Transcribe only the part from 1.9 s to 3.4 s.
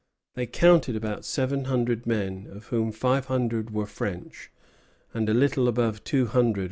men, of whom five